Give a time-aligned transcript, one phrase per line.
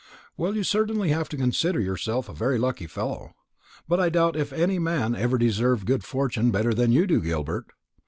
[0.35, 3.35] "Well, you certainly have reason to consider yourself a very lucky fellow;
[3.87, 7.67] but I doubt if any man ever deserved good fortune better than you do, Gilbert.